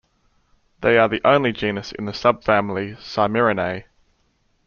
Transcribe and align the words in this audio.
They 0.79 0.97
are 0.97 1.07
the 1.07 1.21
only 1.23 1.51
genus 1.51 1.91
in 1.91 2.05
the 2.05 2.11
subfamily 2.11 2.97
Saimirinae. 2.97 3.83